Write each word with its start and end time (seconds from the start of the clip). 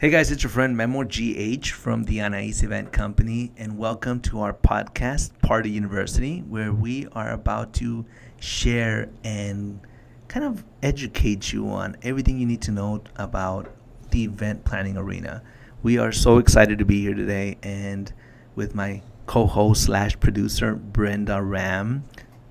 Hey 0.00 0.10
guys, 0.10 0.32
it's 0.32 0.42
your 0.42 0.50
friend 0.50 0.76
Memo 0.76 1.04
GH 1.04 1.68
from 1.68 2.02
the 2.02 2.20
Anais 2.20 2.64
Event 2.64 2.90
Company, 2.90 3.52
and 3.56 3.78
welcome 3.78 4.18
to 4.22 4.40
our 4.40 4.52
podcast, 4.52 5.30
Party 5.40 5.70
University, 5.70 6.40
where 6.40 6.72
we 6.72 7.06
are 7.12 7.30
about 7.30 7.72
to 7.74 8.04
share 8.40 9.08
and 9.22 9.80
kind 10.26 10.44
of 10.44 10.64
educate 10.82 11.52
you 11.52 11.68
on 11.68 11.96
everything 12.02 12.40
you 12.40 12.44
need 12.44 12.60
to 12.62 12.72
know 12.72 13.04
about 13.14 13.72
the 14.10 14.24
event 14.24 14.64
planning 14.64 14.96
arena. 14.96 15.44
We 15.84 15.96
are 15.98 16.10
so 16.10 16.38
excited 16.38 16.80
to 16.80 16.84
be 16.84 17.00
here 17.00 17.14
today, 17.14 17.56
and 17.62 18.12
with 18.56 18.74
my 18.74 19.00
co-host 19.26 19.84
slash 19.84 20.18
producer 20.18 20.74
Brenda 20.74 21.40
Ram, 21.40 22.02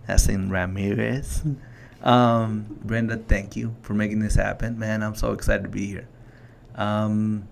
that's 0.07 0.29
in 0.29 0.49
Ramirez. 0.49 1.43
Um, 2.03 2.79
Brenda, 2.83 3.17
thank 3.17 3.57
you 3.57 3.75
for 3.81 3.93
making 3.93 4.19
this 4.19 4.35
happen, 4.35 4.79
man. 4.79 5.03
I'm 5.03 5.15
so 5.15 5.33
excited 5.33 5.63
to 5.63 5.69
be 5.69 5.85
here. 5.85 6.07
Um, 6.75 7.47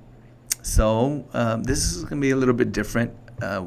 so 0.62 1.26
um, 1.34 1.64
this 1.64 1.94
is 1.94 2.04
gonna 2.04 2.22
be 2.22 2.32
a 2.32 2.36
little 2.36 2.54
bit 2.54 2.72
different. 2.72 3.14
Uh, 3.42 3.66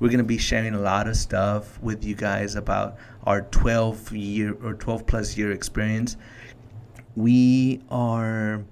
we're 0.00 0.10
gonna 0.10 0.24
be 0.24 0.38
sharing 0.38 0.74
a 0.74 0.80
lot 0.80 1.08
of 1.08 1.16
stuff 1.16 1.80
with 1.82 2.04
you 2.04 2.14
guys 2.14 2.56
about 2.56 2.96
our 3.24 3.42
12 3.42 4.12
year 4.12 4.56
or 4.62 4.74
12 4.74 5.06
plus 5.06 5.36
year 5.36 5.52
experience. 5.52 6.16
We 7.14 7.82
are 7.90 8.64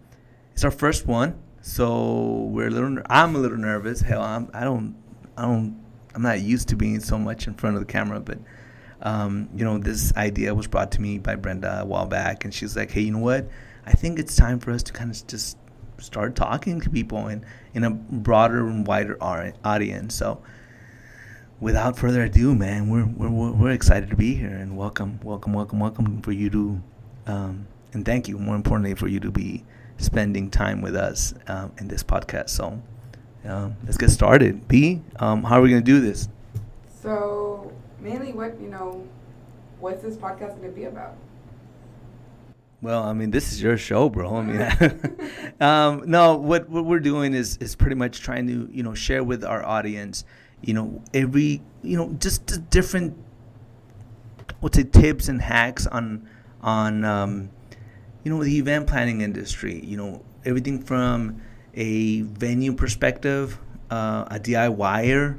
it's 0.61 0.65
our 0.67 0.71
first 0.71 1.07
one, 1.07 1.41
so 1.63 2.49
we're 2.51 2.67
a 2.67 2.71
little. 2.71 2.99
I'm 3.09 3.35
a 3.35 3.39
little 3.39 3.57
nervous. 3.57 4.03
Hell, 4.03 4.21
I'm. 4.21 4.51
I 4.53 4.63
don't. 4.63 4.95
I 5.35 5.47
don't. 5.47 5.83
I'm 6.15 6.21
not 6.21 6.43
used 6.43 6.69
to 6.69 6.77
being 6.77 7.01
so 7.01 7.17
much 7.17 7.47
in 7.47 7.55
front 7.55 7.77
of 7.77 7.81
the 7.81 7.91
camera, 7.91 8.21
but. 8.21 8.39
Um, 9.03 9.49
you 9.57 9.65
know, 9.65 9.79
this 9.79 10.15
idea 10.19 10.55
was 10.55 10.67
brought 10.67 10.93
to 10.93 11.01
me 11.01 11.19
by 11.19 11.35
Brenda 11.35 11.81
a 11.81 11.87
while 11.87 12.05
back, 12.05 12.45
and 12.45 12.53
she's 12.53 12.77
like, 12.77 12.91
"Hey, 12.91 13.01
you 13.01 13.13
know 13.13 13.21
what? 13.21 13.49
I 13.87 13.93
think 13.93 14.19
it's 14.19 14.37
time 14.37 14.59
for 14.59 14.71
us 14.71 14.83
to 14.83 14.93
kind 14.93 15.11
of 15.11 15.27
just 15.27 15.57
start 16.01 16.37
talking 16.37 16.81
to 16.81 16.91
people 16.91 17.29
in, 17.29 17.45
in 17.75 17.85
a 17.85 17.91
broader 17.91 18.67
and 18.67 18.87
wider 18.87 19.17
audience. 19.21 20.15
So, 20.15 20.43
without 21.61 21.99
further 21.99 22.25
ado, 22.25 22.55
man, 22.55 22.89
we're, 22.89 23.07
we're, 23.07 23.53
we're 23.53 23.71
excited 23.71 24.11
to 24.11 24.17
be 24.17 24.35
here 24.35 24.49
and 24.49 24.77
welcome, 24.77 25.21
welcome, 25.23 25.53
welcome, 25.53 25.79
welcome 25.79 26.23
for 26.23 26.33
you 26.33 26.51
to, 26.51 26.83
um, 27.27 27.67
and 27.93 28.05
thank 28.05 28.29
you, 28.29 28.39
more 28.39 28.57
importantly, 28.57 28.95
for 28.95 29.09
you 29.09 29.21
to 29.21 29.31
be 29.31 29.65
spending 29.99 30.51
time 30.51 30.81
with 30.81 30.97
us 30.97 31.35
um, 31.49 31.73
in 31.79 31.89
this 31.89 32.03
podcast. 32.03 32.51
So, 32.51 32.83
um, 33.45 33.77
let's 33.85 33.97
get 33.97 34.11
started. 34.11 34.67
B, 34.69 35.03
um, 35.19 35.45
how 35.45 35.59
are 35.59 35.63
we 35.63 35.71
going 35.71 35.83
to 35.83 35.87
do 35.87 36.01
this? 36.01 36.29
So, 37.03 37.73
mainly, 38.01 38.33
what, 38.33 38.61
you 38.61 38.69
know, 38.69 39.07
what's 39.79 40.03
this 40.03 40.17
podcast 40.17 40.57
going 40.59 40.71
to 40.71 40.77
be 40.77 40.85
about? 40.85 41.17
Well, 42.83 43.03
I 43.03 43.13
mean, 43.13 43.31
this 43.31 43.53
is 43.53 43.63
your 43.63 43.77
show, 43.77 44.09
bro. 44.09 44.37
I 44.37 44.43
mean, 44.43 45.21
um, 45.61 46.03
no, 46.07 46.37
what 46.37 46.69
what 46.71 46.87
we're 46.87 47.01
doing 47.01 47.35
is 47.35 47.59
is 47.59 47.75
pretty 47.75 47.97
much 47.97 48.21
trying 48.21 48.47
to 48.47 48.71
you 48.73 48.83
know 48.83 48.95
share 48.95 49.23
with 49.23 49.45
our 49.45 49.63
audience, 49.65 50.25
you 50.63 50.73
know, 50.73 51.03
every 51.13 51.61
you 51.83 51.99
know 51.99 52.17
just 52.19 52.71
different, 52.71 53.19
what's 54.61 54.79
it, 54.79 54.95
tips 54.95 55.29
and 55.29 55.43
hacks 55.43 55.87
on 55.87 56.27
on 56.63 57.05
um, 57.05 57.51
you 58.25 58.33
know 58.33 58.43
the 58.43 58.57
event 58.59 58.87
planning 58.87 59.21
industry. 59.21 59.85
You 59.85 59.99
know, 59.99 60.25
everything 60.47 60.83
from 60.83 61.43
a 61.75 62.23
venue 62.23 62.73
perspective, 62.73 63.59
uh, 63.91 64.25
a 64.31 64.41
DIYer, 64.41 65.39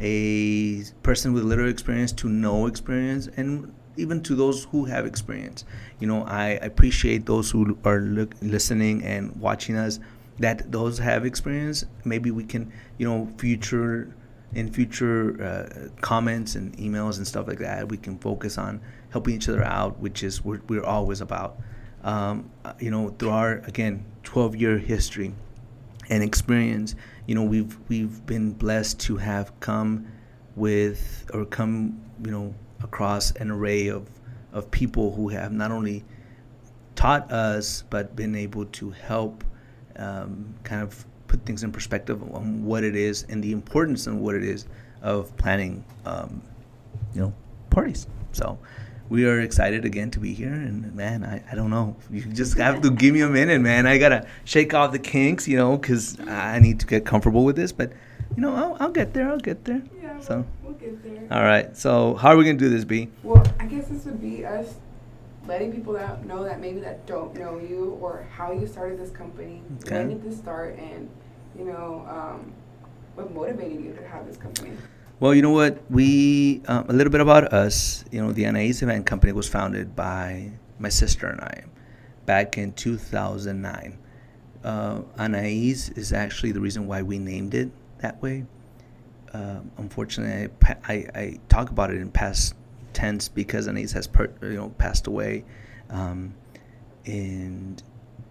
a 0.00 0.84
person 1.02 1.32
with 1.32 1.44
little 1.44 1.68
experience 1.68 2.12
to 2.12 2.28
no 2.28 2.66
experience, 2.66 3.26
and 3.38 3.72
even 3.96 4.22
to 4.22 4.34
those 4.34 4.64
who 4.64 4.84
have 4.84 5.06
experience. 5.06 5.64
You 6.00 6.06
know, 6.06 6.24
I 6.24 6.50
appreciate 6.62 7.26
those 7.26 7.50
who 7.50 7.78
are 7.84 8.00
look, 8.00 8.34
listening 8.42 9.02
and 9.02 9.34
watching 9.36 9.76
us. 9.76 10.00
That 10.40 10.72
those 10.72 10.98
have 10.98 11.24
experience. 11.24 11.84
Maybe 12.04 12.32
we 12.32 12.44
can, 12.44 12.72
you 12.98 13.08
know, 13.08 13.28
future 13.38 14.12
in 14.54 14.70
future 14.72 15.42
uh, 15.42 15.88
comments 16.00 16.54
and 16.54 16.76
emails 16.76 17.16
and 17.18 17.26
stuff 17.26 17.46
like 17.48 17.58
that, 17.58 17.88
we 17.88 17.96
can 17.96 18.18
focus 18.18 18.56
on 18.56 18.80
helping 19.10 19.34
each 19.34 19.48
other 19.48 19.64
out, 19.64 19.98
which 19.98 20.22
is 20.22 20.44
what 20.44 20.68
we're 20.68 20.84
always 20.84 21.20
about. 21.20 21.58
Um, 22.02 22.50
you 22.78 22.90
know, 22.90 23.10
through 23.18 23.30
our 23.30 23.58
again 23.66 24.04
12 24.24 24.56
year 24.56 24.78
history 24.78 25.34
and 26.10 26.22
experience, 26.22 26.94
you 27.26 27.34
know, 27.34 27.42
we've 27.42 27.76
we've 27.88 28.24
been 28.26 28.52
blessed 28.52 29.00
to 29.00 29.16
have 29.16 29.58
come 29.60 30.06
with 30.54 31.28
or 31.32 31.44
come, 31.44 32.00
you 32.24 32.30
know, 32.30 32.54
across 32.84 33.32
an 33.32 33.50
array 33.50 33.88
of, 33.88 34.08
of 34.52 34.70
people 34.70 35.12
who 35.16 35.28
have 35.30 35.50
not 35.50 35.72
only 35.72 36.04
taught 36.94 37.32
us 37.32 37.82
but 37.90 38.14
been 38.14 38.36
able 38.36 38.66
to 38.66 38.90
help 38.90 39.42
um, 39.96 40.54
kind 40.62 40.82
of 40.82 41.04
put 41.26 41.44
things 41.44 41.64
in 41.64 41.72
perspective 41.72 42.22
on 42.34 42.64
what 42.64 42.84
it 42.84 42.94
is 42.94 43.24
and 43.28 43.42
the 43.42 43.50
importance 43.50 44.06
and 44.06 44.20
what 44.20 44.36
it 44.36 44.44
is 44.44 44.66
of 45.02 45.36
planning, 45.36 45.84
um, 46.06 46.40
you 47.12 47.20
know, 47.20 47.34
parties. 47.70 48.06
So 48.32 48.58
we 49.08 49.26
are 49.26 49.40
excited 49.40 49.84
again 49.84 50.10
to 50.12 50.20
be 50.20 50.32
here. 50.32 50.52
And 50.52 50.94
man, 50.94 51.24
I, 51.24 51.42
I 51.50 51.54
don't 51.54 51.70
know. 51.70 51.96
You 52.10 52.22
just 52.22 52.56
have 52.58 52.80
to 52.82 52.90
give 52.90 53.14
me 53.14 53.20
a 53.22 53.28
minute, 53.28 53.60
man. 53.60 53.86
I 53.86 53.98
gotta 53.98 54.26
shake 54.44 54.74
off 54.74 54.92
the 54.92 54.98
kinks, 54.98 55.48
you 55.48 55.56
know, 55.56 55.76
because 55.76 56.18
I 56.20 56.58
need 56.60 56.80
to 56.80 56.86
get 56.86 57.04
comfortable 57.04 57.44
with 57.44 57.56
this. 57.56 57.72
But 57.72 57.92
you 58.36 58.42
know, 58.42 58.54
I'll, 58.54 58.76
I'll 58.80 58.92
get 58.92 59.14
there. 59.14 59.30
I'll 59.30 59.38
get 59.38 59.64
there. 59.64 59.82
Yeah. 60.02 60.20
So 60.20 60.44
we'll 60.62 60.74
get 60.74 61.02
there. 61.02 61.26
All 61.30 61.44
right. 61.44 61.76
So 61.76 62.14
how 62.14 62.30
are 62.30 62.36
we 62.36 62.44
gonna 62.44 62.58
do 62.58 62.68
this, 62.68 62.84
B? 62.84 63.08
Well, 63.22 63.44
I 63.60 63.66
guess 63.66 63.88
this 63.88 64.04
would 64.04 64.20
be 64.20 64.44
us 64.44 64.74
letting 65.46 65.72
people 65.72 65.96
out 65.96 66.24
know 66.24 66.44
that 66.44 66.60
maybe 66.60 66.80
that 66.80 67.06
don't 67.06 67.34
know 67.34 67.58
you 67.58 67.98
or 68.00 68.26
how 68.32 68.52
you 68.52 68.66
started 68.66 68.98
this 68.98 69.10
company, 69.10 69.62
okay. 69.82 69.98
when 69.98 70.08
did 70.08 70.22
this 70.22 70.38
start, 70.38 70.78
and 70.78 71.08
you 71.58 71.64
know, 71.64 72.06
um, 72.08 72.52
what 73.14 73.32
motivated 73.32 73.84
you 73.84 73.92
to 73.92 74.06
have 74.08 74.26
this 74.26 74.36
company. 74.36 74.72
Well, 75.20 75.34
you 75.34 75.42
know 75.42 75.50
what? 75.50 75.78
We 75.90 76.62
um, 76.66 76.86
a 76.88 76.92
little 76.92 77.12
bit 77.12 77.20
about 77.20 77.52
us. 77.52 78.04
You 78.10 78.20
know, 78.20 78.32
the 78.32 78.46
Anais 78.46 78.82
Event 78.82 79.06
Company 79.06 79.32
was 79.32 79.48
founded 79.48 79.94
by 79.94 80.50
my 80.78 80.88
sister 80.88 81.28
and 81.28 81.40
I 81.40 81.64
back 82.26 82.58
in 82.58 82.72
2009. 82.72 83.98
Uh, 84.64 85.02
Anais 85.18 85.90
is 85.94 86.12
actually 86.12 86.52
the 86.52 86.60
reason 86.60 86.86
why 86.86 87.02
we 87.02 87.18
named 87.18 87.54
it 87.54 87.70
that 88.04 88.20
way. 88.20 88.44
Uh, 89.32 89.60
unfortunately, 89.78 90.54
I, 90.62 90.76
I, 90.92 90.94
I, 91.14 91.40
talk 91.48 91.70
about 91.70 91.90
it 91.90 91.96
in 91.96 92.10
past 92.10 92.54
tense 92.92 93.28
because 93.28 93.66
Anais 93.66 93.92
has 93.94 94.06
per, 94.06 94.30
you 94.42 94.56
know 94.56 94.68
passed 94.78 95.06
away, 95.06 95.44
um, 95.90 96.34
and 97.06 97.82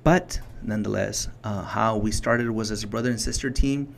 but 0.04 0.40
nonetheless, 0.62 1.28
uh, 1.44 1.64
how 1.64 1.98
we 1.98 2.12
started 2.12 2.50
was 2.52 2.72
as 2.72 2.84
a 2.84 2.88
brother 2.88 3.10
and 3.10 3.20
sister 3.20 3.50
team. 3.50 3.96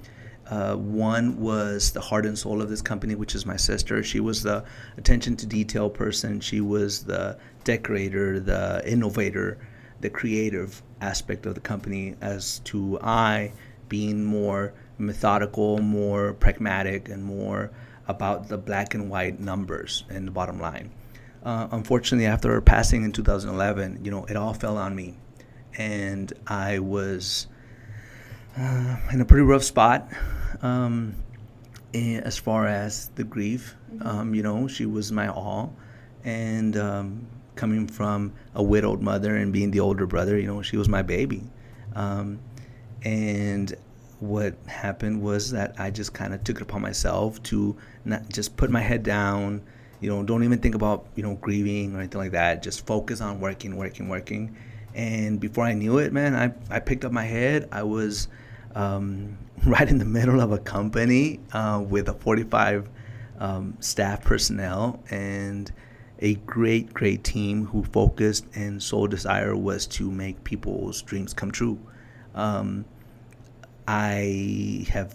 Uh, 0.47 0.75
one 0.75 1.39
was 1.39 1.91
the 1.91 1.99
heart 1.99 2.25
and 2.25 2.37
soul 2.37 2.61
of 2.61 2.69
this 2.69 2.81
company, 2.81 3.15
which 3.15 3.35
is 3.35 3.45
my 3.45 3.57
sister. 3.57 4.01
She 4.01 4.19
was 4.19 4.43
the 4.43 4.63
attention 4.97 5.35
to 5.37 5.45
detail 5.45 5.89
person. 5.89 6.39
She 6.39 6.61
was 6.61 7.03
the 7.03 7.37
decorator, 7.63 8.39
the 8.39 8.81
innovator, 8.89 9.57
the 10.01 10.09
creative 10.09 10.81
aspect 11.01 11.45
of 11.45 11.55
the 11.55 11.61
company. 11.61 12.15
As 12.21 12.59
to 12.65 12.99
I 13.01 13.53
being 13.89 14.23
more 14.23 14.73
methodical, 14.97 15.79
more 15.79 16.33
pragmatic, 16.33 17.09
and 17.09 17.23
more 17.23 17.71
about 18.07 18.47
the 18.47 18.57
black 18.57 18.93
and 18.93 19.09
white 19.09 19.39
numbers 19.39 20.03
and 20.09 20.27
the 20.27 20.31
bottom 20.31 20.59
line. 20.59 20.91
Uh, 21.43 21.67
unfortunately, 21.71 22.25
after 22.25 22.51
her 22.51 22.61
passing 22.61 23.03
in 23.03 23.11
2011, 23.11 24.03
you 24.03 24.11
know, 24.11 24.25
it 24.25 24.35
all 24.35 24.53
fell 24.53 24.77
on 24.77 24.95
me, 24.95 25.15
and 25.77 26.33
I 26.47 26.79
was 26.79 27.47
uh, 28.57 28.97
in 29.11 29.21
a 29.21 29.25
pretty 29.25 29.43
rough 29.43 29.63
spot 29.63 30.09
um, 30.61 31.15
as 31.93 32.37
far 32.37 32.67
as 32.67 33.09
the 33.09 33.23
grief. 33.23 33.75
Mm-hmm. 33.93 34.07
Um, 34.07 34.35
you 34.35 34.43
know, 34.43 34.67
she 34.67 34.85
was 34.85 35.11
my 35.11 35.27
all, 35.27 35.75
and 36.23 36.75
um, 36.77 37.27
coming 37.55 37.87
from 37.87 38.33
a 38.53 38.63
widowed 38.63 39.01
mother 39.01 39.35
and 39.35 39.51
being 39.51 39.71
the 39.71 39.79
older 39.79 40.05
brother, 40.05 40.37
you 40.37 40.47
know, 40.47 40.61
she 40.61 40.77
was 40.77 40.89
my 40.89 41.01
baby. 41.01 41.43
Um, 41.95 42.39
and 43.03 43.73
what 44.19 44.55
happened 44.67 45.21
was 45.21 45.51
that 45.51 45.75
I 45.77 45.91
just 45.91 46.13
kind 46.13 46.33
of 46.33 46.43
took 46.43 46.57
it 46.57 46.61
upon 46.61 46.81
myself 46.81 47.41
to 47.43 47.75
not 48.05 48.27
just 48.29 48.55
put 48.55 48.69
my 48.69 48.81
head 48.81 49.03
down, 49.03 49.61
you 49.99 50.09
know, 50.09 50.23
don't 50.23 50.43
even 50.43 50.59
think 50.59 50.75
about, 50.75 51.05
you 51.15 51.23
know, 51.23 51.35
grieving 51.35 51.95
or 51.95 51.99
anything 51.99 52.19
like 52.19 52.31
that. 52.31 52.63
Just 52.63 52.85
focus 52.85 53.21
on 53.21 53.39
working, 53.39 53.75
working, 53.75 54.07
working. 54.07 54.55
And 54.93 55.39
before 55.39 55.65
I 55.65 55.73
knew 55.73 55.97
it, 55.97 56.13
man, 56.13 56.35
I, 56.35 56.53
I 56.73 56.79
picked 56.79 57.03
up 57.05 57.11
my 57.11 57.23
head. 57.23 57.67
I 57.71 57.83
was 57.83 58.27
um, 58.73 59.37
right 59.65 59.87
in 59.87 59.97
the 59.97 60.05
middle 60.05 60.41
of 60.41 60.51
a 60.51 60.59
company 60.59 61.39
uh, 61.53 61.83
with 61.87 62.07
a 62.09 62.13
45 62.13 62.89
um, 63.39 63.77
staff 63.79 64.23
personnel 64.23 65.03
and 65.09 65.71
a 66.19 66.35
great, 66.35 66.93
great 66.93 67.23
team 67.23 67.65
who 67.65 67.83
focused 67.83 68.45
and 68.55 68.81
sole 68.81 69.07
desire 69.07 69.55
was 69.55 69.85
to 69.85 70.09
make 70.09 70.43
people's 70.43 71.01
dreams 71.01 71.33
come 71.33 71.51
true. 71.51 71.77
Um, 72.33 72.85
I 73.87 74.85
have 74.89 75.13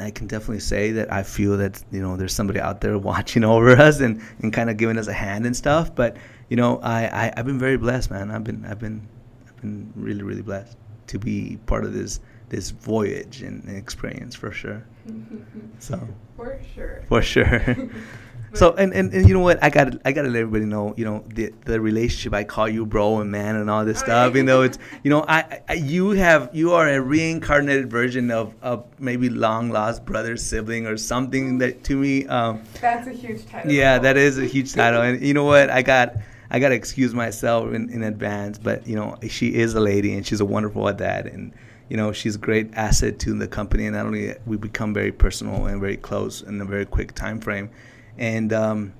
I 0.00 0.10
can 0.10 0.28
definitely 0.28 0.60
say 0.60 0.92
that 0.92 1.12
I 1.12 1.22
feel 1.22 1.56
that 1.56 1.82
you 1.90 2.00
know 2.00 2.16
there's 2.16 2.32
somebody 2.32 2.60
out 2.60 2.80
there 2.80 2.96
watching 3.12 3.44
over 3.44 3.70
us 3.70 4.00
and, 4.00 4.22
and 4.40 4.52
kind 4.52 4.70
of 4.70 4.76
giving 4.76 4.98
us 4.98 5.08
a 5.08 5.12
hand 5.12 5.46
and 5.46 5.56
stuff. 5.56 5.94
But 5.94 6.16
you 6.48 6.56
know 6.56 6.78
I, 6.80 7.26
I 7.26 7.32
have 7.36 7.46
been 7.46 7.58
very 7.58 7.76
blessed, 7.76 8.10
man. 8.10 8.30
I've 8.30 8.44
been 8.44 8.64
I've 8.64 8.78
been 8.78 9.06
I've 9.46 9.60
been 9.60 9.92
really 9.96 10.22
really 10.22 10.42
blessed 10.42 10.76
to 11.08 11.18
be 11.18 11.58
part 11.66 11.84
of 11.84 11.92
this 11.92 12.20
this 12.48 12.70
voyage 12.70 13.42
and 13.42 13.68
experience 13.68 14.34
for 14.34 14.52
sure. 14.52 14.84
so 15.78 16.08
for 16.36 16.60
sure. 16.74 17.04
For 17.08 17.22
sure. 17.22 17.90
so 18.54 18.74
and, 18.74 18.92
and, 18.92 19.12
and 19.12 19.28
you 19.28 19.34
know 19.34 19.40
what? 19.40 19.62
I 19.62 19.70
got 19.70 19.94
I 20.04 20.12
got 20.12 20.22
to 20.22 20.28
let 20.28 20.40
everybody 20.40 20.64
know 20.64 20.94
you 20.96 21.04
know 21.04 21.24
the 21.28 21.52
the 21.64 21.80
relationship 21.80 22.32
I 22.34 22.44
call 22.44 22.68
you 22.68 22.86
bro 22.86 23.20
and 23.20 23.30
man 23.30 23.56
and 23.56 23.68
all 23.68 23.84
this 23.84 23.98
stuff 23.98 24.34
you 24.34 24.42
know 24.42 24.62
it's 24.62 24.78
you 25.02 25.10
know 25.10 25.24
I, 25.28 25.60
I 25.68 25.74
you 25.74 26.10
have 26.10 26.50
you 26.52 26.72
are 26.72 26.88
a 26.88 27.00
reincarnated 27.00 27.90
version 27.90 28.30
of 28.30 28.54
of 28.62 28.84
maybe 28.98 29.28
long 29.28 29.70
lost 29.70 30.04
brother 30.04 30.36
sibling 30.36 30.86
or 30.86 30.96
something 30.96 31.58
that 31.58 31.84
to 31.84 31.96
me 31.96 32.26
um, 32.26 32.62
that's 32.80 33.06
a 33.06 33.12
huge 33.12 33.46
title. 33.46 33.70
yeah 33.70 33.98
that 33.98 34.16
is 34.16 34.38
a 34.38 34.46
huge 34.46 34.72
title. 34.72 35.02
And 35.02 35.20
you 35.22 35.34
know 35.34 35.44
what? 35.44 35.70
I 35.70 35.82
got 35.82 36.16
I 36.50 36.58
got 36.58 36.70
to 36.70 36.74
excuse 36.74 37.14
myself 37.14 37.72
in, 37.72 37.90
in 37.90 38.02
advance 38.02 38.58
but 38.58 38.86
you 38.86 38.96
know 38.96 39.16
she 39.28 39.54
is 39.54 39.74
a 39.74 39.80
lady 39.80 40.14
and 40.14 40.26
she's 40.26 40.40
a 40.40 40.46
wonderful 40.46 40.88
at 40.88 40.98
that 40.98 41.26
and 41.26 41.52
you 41.88 41.96
know 41.96 42.12
she's 42.12 42.36
a 42.36 42.38
great 42.38 42.72
asset 42.74 43.18
to 43.20 43.34
the 43.34 43.48
company. 43.48 43.86
And 43.86 43.96
not 43.96 44.06
only 44.06 44.34
we 44.46 44.56
become 44.56 44.94
very 44.94 45.12
personal 45.12 45.66
and 45.66 45.80
very 45.80 45.96
close 45.96 46.42
in 46.42 46.60
a 46.60 46.64
very 46.64 46.86
quick 46.86 47.14
time 47.14 47.40
frame 47.40 47.70
and 48.18 48.52
um, 48.52 48.92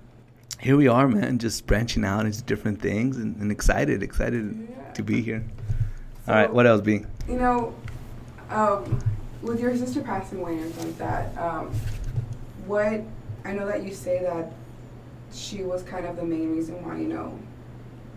here 0.60 0.76
we 0.76 0.88
are 0.88 1.08
man 1.08 1.38
just 1.38 1.66
branching 1.66 2.04
out 2.04 2.26
into 2.26 2.42
different 2.42 2.80
things 2.80 3.16
and, 3.16 3.36
and 3.36 3.50
excited 3.52 4.02
excited 4.02 4.68
yeah. 4.70 4.92
to 4.92 5.02
be 5.02 5.20
here. 5.20 5.44
So, 6.26 6.32
all 6.32 6.38
right 6.38 6.52
what 6.52 6.66
else 6.66 6.80
being 6.80 7.06
you 7.28 7.36
know 7.36 7.74
um, 8.50 9.02
with 9.42 9.60
your 9.60 9.76
sister 9.76 10.00
passing 10.00 10.40
away 10.40 10.58
and 10.58 10.74
things 10.74 10.86
like 10.86 10.98
that 10.98 11.38
um, 11.38 11.70
what 12.66 13.02
i 13.44 13.52
know 13.52 13.66
that 13.66 13.82
you 13.82 13.94
say 13.94 14.20
that 14.22 14.52
she 15.32 15.62
was 15.62 15.82
kind 15.82 16.06
of 16.06 16.16
the 16.16 16.24
main 16.24 16.54
reason 16.54 16.82
why 16.84 16.96
you 16.98 17.08
know 17.08 17.38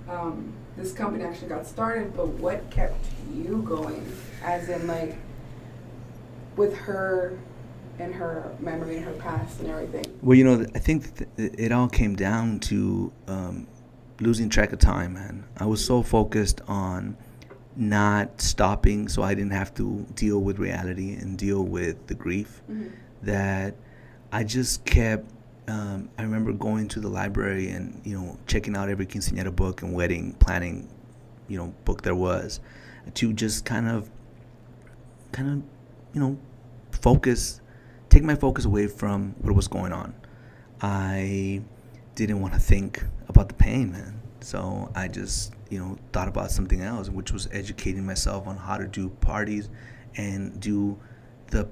um, 0.10 0.54
this 0.78 0.94
company 0.94 1.24
actually 1.24 1.50
got 1.50 1.66
started 1.66 2.16
but 2.16 2.28
what 2.28 2.70
kept 2.70 2.96
you 3.34 3.62
going? 3.68 4.12
As 4.44 4.70
in 4.70 4.88
like 4.88 5.16
with 6.56 6.76
her 6.76 7.38
and 8.02 8.14
her 8.16 8.52
memory 8.60 8.98
and 8.98 9.06
her 9.06 9.14
past 9.14 9.60
and 9.60 9.70
everything? 9.70 10.06
Well, 10.22 10.38
you 10.38 10.44
know, 10.44 10.66
I 10.76 10.80
think 10.80 11.28
it 11.38 11.72
all 11.72 11.88
came 11.88 12.16
down 12.16 12.60
to 12.62 13.12
um, 13.28 13.68
losing 14.20 14.50
track 14.50 14.74
of 14.74 14.80
time, 14.80 15.14
man. 15.14 15.46
I 15.58 15.66
was 15.66 15.84
so 15.84 16.02
focused 16.02 16.62
on 16.68 17.18
not 17.76 18.42
stopping 18.42 19.08
so 19.08 19.24
I 19.24 19.34
didn't 19.34 19.54
have 19.54 19.74
to 19.76 20.06
deal 20.16 20.40
with 20.40 20.60
reality 20.60 21.14
and 21.14 21.38
deal 21.38 21.64
with 21.64 22.08
the 22.08 22.16
grief 22.16 22.62
mm-hmm. 22.70 22.90
that 23.24 23.76
I 24.32 24.44
just 24.44 24.86
kept. 24.86 25.30
Um, 25.68 26.10
I 26.18 26.24
remember 26.24 26.52
going 26.52 26.88
to 26.90 27.00
the 27.00 27.08
library 27.08 27.70
and 27.70 28.02
you 28.04 28.20
know 28.20 28.38
checking 28.46 28.76
out 28.76 28.90
every 28.90 29.06
quinceañera 29.06 29.56
book 29.56 29.84
and 29.84 29.94
wedding 29.94 30.34
planning, 30.34 30.90
you 31.48 31.58
know, 31.58 31.74
book 31.86 32.02
there 32.02 32.16
was, 32.16 32.60
to 33.14 33.32
just 33.32 33.64
kind 33.64 33.88
of 33.88 34.10
kind 35.32 35.50
of, 35.50 35.64
you 36.14 36.20
know, 36.20 36.38
focus, 36.92 37.62
take 38.12 38.24
my 38.24 38.36
focus 38.36 38.66
away 38.66 38.86
from 38.88 39.34
what 39.42 39.56
was 39.56 39.68
going 39.68 39.94
on. 39.94 40.14
I 40.82 41.62
didn't 42.16 42.42
want 42.42 42.54
to 42.54 42.60
think 42.60 43.04
about 43.30 43.48
the 43.48 43.56
pain, 43.56 43.94
man. 43.94 44.22
So 44.42 44.92
I 44.94 45.08
just, 45.08 45.54
you 45.70 45.80
know, 45.80 45.98
thought 46.12 46.28
about 46.28 46.52
something 46.52 46.82
else, 46.82 47.10
which 47.10 47.32
was 47.32 47.48
educating 47.52 48.06
myself 48.06 48.48
on 48.48 48.58
how 48.58 48.78
to 48.78 48.88
do 48.88 49.10
parties 49.10 49.70
and 50.18 50.60
do 50.60 51.00
the, 51.48 51.68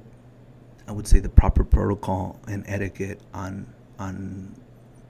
I 0.87 0.93
would 0.93 1.07
say, 1.07 1.19
the 1.19 1.29
proper 1.29 1.63
protocol 1.63 2.39
and 2.47 2.63
etiquette 2.67 3.19
on 3.33 3.67
on 3.99 4.55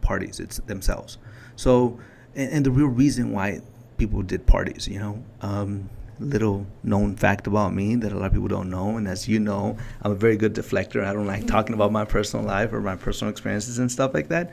parties 0.01 0.39
it's 0.39 0.57
themselves. 0.61 1.19
So, 1.55 1.99
and, 2.35 2.51
and 2.51 2.65
the 2.65 2.71
real 2.71 2.87
reason 2.87 3.31
why 3.31 3.61
people 3.97 4.23
did 4.23 4.47
parties, 4.47 4.87
you 4.87 4.99
know, 4.99 5.23
um, 5.41 5.89
little 6.19 6.65
known 6.83 7.15
fact 7.15 7.47
about 7.47 7.73
me 7.73 7.95
that 7.95 8.11
a 8.11 8.17
lot 8.17 8.27
of 8.27 8.33
people 8.33 8.47
don't 8.47 8.69
know. 8.69 8.97
And 8.97 9.07
as 9.07 9.27
you 9.27 9.39
know, 9.39 9.77
I'm 10.01 10.11
a 10.11 10.15
very 10.15 10.37
good 10.37 10.53
deflector. 10.53 11.03
I 11.03 11.13
don't 11.13 11.27
like 11.27 11.47
talking 11.47 11.73
about 11.73 11.91
my 11.91 12.05
personal 12.05 12.45
life 12.45 12.73
or 12.73 12.81
my 12.81 12.95
personal 12.95 13.31
experiences 13.31 13.79
and 13.79 13.91
stuff 13.91 14.13
like 14.13 14.27
that. 14.29 14.51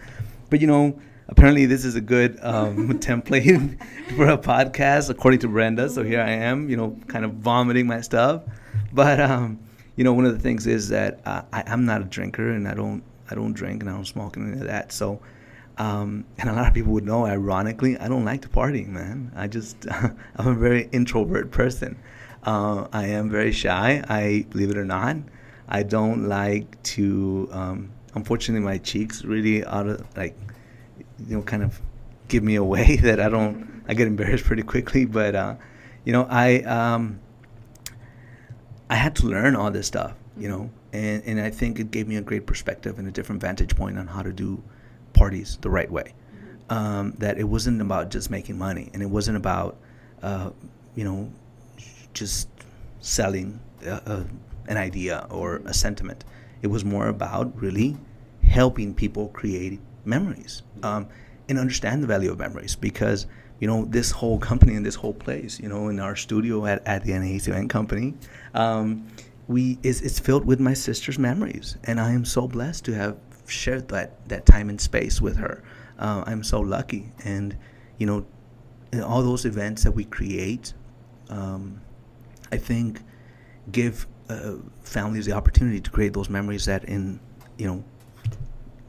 But 0.51 0.61
you 0.61 0.67
know, 0.67 0.99
apparently 1.29 1.67
this 1.67 1.85
is 1.85 1.95
a 1.95 2.01
good 2.01 2.39
um, 2.43 2.89
template 3.01 3.79
for 4.17 4.29
a 4.29 4.39
podcast, 4.39 5.11
according 5.11 5.41
to 5.41 5.49
Brenda. 5.49 5.89
So 5.89 6.03
here 6.03 6.21
I 6.21 6.31
am, 6.31 6.69
you 6.71 6.77
know, 6.77 6.97
kind 7.09 7.25
of 7.25 7.35
vomiting 7.35 7.87
my 7.87 8.01
stuff. 8.01 8.43
But 8.93 9.21
um, 9.21 9.59
you 9.97 10.05
know, 10.05 10.13
one 10.13 10.25
of 10.25 10.33
the 10.33 10.41
things 10.41 10.67
is 10.67 10.89
that 10.91 11.21
uh, 11.25 11.43
I, 11.53 11.65
I'm 11.67 11.85
not 11.85 12.01
a 12.01 12.05
drinker, 12.05 12.51
and 12.51 12.69
I 12.69 12.75
don't 12.75 13.03
I 13.31 13.35
don't 13.35 13.53
drink 13.53 13.83
and 13.83 13.91
I 13.91 13.95
don't 13.95 14.05
smoke 14.05 14.37
and 14.37 14.53
any 14.53 14.61
of 14.61 14.67
that. 14.67 14.93
So 14.93 15.21
um, 15.79 16.25
and 16.39 16.49
a 16.49 16.55
lot 16.55 16.67
of 16.67 16.75
people 16.75 16.93
would 16.93 17.05
know, 17.05 17.27
ironically, 17.27 17.99
I 17.99 18.09
don't 18.09 18.25
like 18.25 18.43
to 18.43 18.49
party, 18.49 18.85
man. 18.85 19.31
I 19.35 19.47
just, 19.47 19.87
I'm 20.37 20.49
a 20.49 20.55
very 20.55 20.89
introvert 20.93 21.51
person. 21.51 21.99
Uh, 22.43 22.87
I 22.93 23.09
am 23.09 23.29
very 23.29 23.53
shy. 23.53 24.03
I, 24.09 24.47
believe 24.51 24.71
it 24.71 24.79
or 24.79 24.85
not, 24.85 25.17
I 25.69 25.83
don't 25.83 26.29
like 26.29 26.83
to, 26.85 27.49
um, 27.53 27.91
unfortunately, 28.15 28.65
my 28.65 28.79
cheeks 28.79 29.25
really 29.25 29.65
out 29.65 29.87
of, 29.87 30.17
like, 30.17 30.37
you 31.27 31.37
know, 31.37 31.43
kind 31.43 31.63
of 31.63 31.81
give 32.29 32.43
me 32.43 32.55
away 32.55 32.97
that 33.03 33.21
I 33.21 33.29
don't, 33.29 33.85
I 33.87 33.95
get 33.95 34.07
embarrassed 34.07 34.45
pretty 34.45 34.63
quickly. 34.63 35.05
But, 35.05 35.35
uh, 35.35 35.57
you 36.05 36.13
know, 36.13 36.27
I, 36.31 36.61
um, 36.61 37.21
I 38.89 38.95
had 38.95 39.15
to 39.17 39.27
learn 39.27 39.57
all 39.57 39.71
this 39.71 39.89
stuff, 39.89 40.15
you 40.39 40.49
know, 40.49 40.71
and, 40.93 41.23
and 41.25 41.41
I 41.41 41.51
think 41.51 41.81
it 41.81 41.91
gave 41.91 42.09
me 42.09 42.17
a 42.17 42.23
great 42.23 42.47
perspective 42.47 42.99
and 42.99 43.07
a 43.09 43.11
different 43.11 43.43
vantage 43.43 43.77
point 43.77 43.99
on 43.99 44.07
how 44.07 44.23
to 44.23 44.33
do 44.33 44.63
parties 45.17 45.59
the 45.61 45.71
right 45.71 45.91
way. 45.91 46.15
Um, 46.69 47.15
that 47.19 47.39
it 47.39 47.45
wasn't 47.45 47.81
about 47.81 48.11
just 48.11 48.31
making 48.31 48.59
money, 48.59 48.91
and 48.93 49.01
it 49.03 49.07
wasn't 49.07 49.37
about, 49.37 49.77
uh, 50.23 50.51
you 50.97 51.05
know, 51.05 51.31
just 52.13 52.49
selling 53.01 53.61
a, 53.85 53.93
a, 53.95 54.27
an 54.69 54.77
idea 54.77 55.27
or 55.31 55.63
a 55.65 55.73
sentiment. 55.73 56.25
It 56.63 56.67
was 56.67 56.85
more 56.85 57.07
about 57.07 57.57
really 57.61 57.97
helping 58.43 58.95
people 58.95 59.29
create 59.29 59.79
memories 60.05 60.63
um, 60.83 61.09
and 61.49 61.59
understand 61.59 62.03
the 62.03 62.07
value 62.07 62.31
of 62.31 62.39
memories 62.39 62.75
because 62.75 63.27
you 63.61 63.67
know 63.67 63.85
this 63.87 64.11
whole 64.11 64.39
company 64.39 64.75
and 64.75 64.85
this 64.85 64.95
whole 64.95 65.15
place 65.15 65.59
you 65.61 65.69
know 65.69 65.89
in 65.89 65.99
our 65.99 66.15
studio 66.17 66.67
at, 66.67 66.87
at 66.87 67.05
the 67.05 67.13
event 67.13 67.71
company 67.71 68.15
um, 68.55 69.07
we 69.49 69.79
is 69.83 70.01
it's 70.03 70.19
filled 70.19 70.45
with 70.45 70.61
my 70.61 70.75
sister's 70.75 71.19
memories 71.19 71.77
and 71.85 72.01
I 72.01 72.13
am 72.13 72.25
so 72.25 72.47
blessed 72.49 72.85
to 72.87 72.95
have 72.95 73.17
shared 73.51 73.89
that 73.89 74.29
that 74.29 74.47
time 74.47 74.69
and 74.69 74.81
space 74.81 75.21
with 75.21 75.37
her. 75.37 75.63
Uh, 75.99 76.25
I'm 76.27 76.43
so 76.43 76.61
lucky, 76.61 77.13
and 77.25 77.57
you 77.99 78.07
know, 78.07 78.27
all 79.03 79.23
those 79.23 79.45
events 79.45 79.85
that 79.85 79.93
we 79.93 80.05
create, 80.05 80.75
um, 81.31 81.81
I 82.53 82.59
think, 82.59 83.01
give 83.73 84.07
uh, 84.29 84.55
families 84.83 85.27
the 85.27 85.33
opportunity 85.33 85.81
to 85.81 85.91
create 85.91 86.13
those 86.13 86.29
memories 86.29 86.67
that 86.67 86.85
in 86.85 87.21
you 87.59 87.67
know 87.67 87.85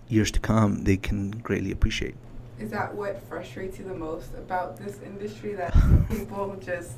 years 0.10 0.32
to 0.32 0.40
come 0.40 0.84
they 0.84 0.98
can 0.98 1.32
greatly 1.32 1.72
appreciate. 1.72 2.16
Is 2.60 2.72
that 2.72 2.94
what 2.96 3.22
frustrates 3.24 3.78
you 3.78 3.86
the 3.86 3.94
most 3.94 4.34
about 4.34 4.78
this 4.78 5.00
industry? 5.06 5.54
That 5.54 5.74
people 6.10 6.58
just 6.64 6.94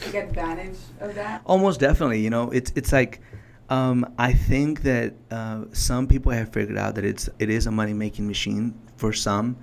take 0.00 0.14
advantage 0.14 0.78
of 1.00 1.14
that? 1.16 1.42
Almost 1.46 1.80
definitely. 1.80 2.20
You 2.20 2.30
know, 2.30 2.50
it's 2.50 2.72
it's 2.76 2.92
like 2.92 3.20
um, 3.68 4.12
I 4.18 4.32
think 4.32 4.82
that 4.82 5.14
uh, 5.30 5.64
some 5.72 6.06
people 6.06 6.32
have 6.32 6.52
figured 6.52 6.76
out 6.76 6.94
that 6.96 7.04
it's 7.04 7.28
it 7.38 7.48
is 7.48 7.66
a 7.66 7.70
money 7.70 7.94
making 7.94 8.26
machine 8.26 8.78
for 8.96 9.12
some, 9.12 9.56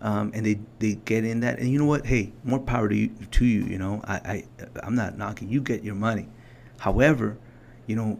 um, 0.00 0.32
and 0.34 0.44
they, 0.44 0.58
they 0.80 0.94
get 1.04 1.24
in 1.24 1.40
that. 1.40 1.58
And 1.58 1.70
you 1.70 1.78
know 1.78 1.84
what? 1.84 2.04
Hey, 2.04 2.32
more 2.42 2.58
power 2.58 2.88
to 2.88 2.96
you. 2.96 3.08
To 3.08 3.44
you, 3.44 3.64
you 3.64 3.78
know, 3.78 4.00
I, 4.04 4.14
I 4.14 4.44
I'm 4.82 4.94
not 4.94 5.16
knocking. 5.16 5.48
You 5.48 5.60
get 5.60 5.84
your 5.84 5.94
money. 5.94 6.28
However, 6.78 7.38
you 7.86 7.94
know, 7.94 8.18